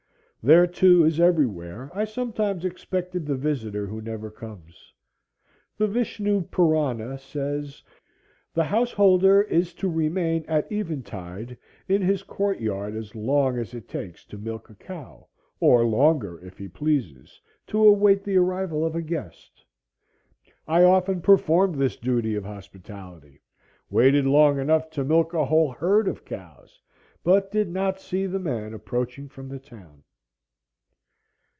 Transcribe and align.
There 0.43 0.65
too, 0.65 1.05
as 1.05 1.19
every 1.19 1.45
where, 1.45 1.91
I 1.93 2.03
sometimes 2.03 2.65
expected 2.65 3.27
the 3.27 3.35
Visitor 3.35 3.85
who 3.85 4.01
never 4.01 4.31
comes. 4.31 4.91
The 5.77 5.85
Vishnu 5.87 6.41
Purana 6.49 7.19
says, 7.19 7.83
"The 8.51 8.63
house 8.63 8.91
holder 8.91 9.43
is 9.43 9.75
to 9.75 9.87
remain 9.87 10.43
at 10.47 10.65
eventide 10.71 11.55
in 11.87 12.01
his 12.01 12.23
court 12.23 12.59
yard 12.59 12.95
as 12.95 13.13
long 13.13 13.59
as 13.59 13.75
it 13.75 13.87
takes 13.87 14.25
to 14.25 14.37
milk 14.39 14.67
a 14.71 14.73
cow, 14.73 15.27
or 15.59 15.85
longer 15.85 16.43
if 16.43 16.57
he 16.57 16.67
pleases, 16.67 17.39
to 17.67 17.85
await 17.85 18.23
the 18.23 18.37
arrival 18.37 18.83
of 18.83 18.95
a 18.95 19.01
guest." 19.03 19.63
I 20.67 20.81
often 20.83 21.21
performed 21.21 21.75
this 21.75 21.97
duty 21.97 22.33
of 22.33 22.45
hospitality, 22.45 23.43
waited 23.91 24.25
long 24.25 24.57
enough 24.57 24.89
to 24.89 25.03
milk 25.03 25.35
a 25.35 25.45
whole 25.45 25.69
herd 25.71 26.07
of 26.07 26.25
cows, 26.25 26.81
but 27.23 27.51
did 27.51 27.69
not 27.69 28.01
see 28.01 28.25
the 28.25 28.39
man 28.39 28.73
approaching 28.73 29.29
from 29.29 29.47
the 29.47 29.59
town. 29.59 30.01